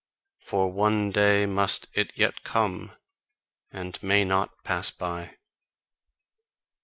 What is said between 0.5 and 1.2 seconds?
one